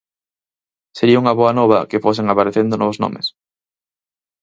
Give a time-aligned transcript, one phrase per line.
[0.97, 3.25] Sería unha boa nova que fosen aparecendo novos nomes.